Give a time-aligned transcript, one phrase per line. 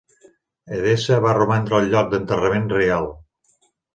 [0.77, 3.09] Edessa va romandre el lloc d'enterrament reial.